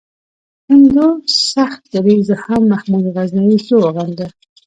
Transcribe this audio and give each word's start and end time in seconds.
هندو 0.69 1.07
سخت 1.53 1.81
دریځو 1.93 2.35
هم 2.45 2.61
محمود 2.71 3.05
غزنوي 3.15 3.57
ښه 3.65 3.75
وغنده. 3.79 4.27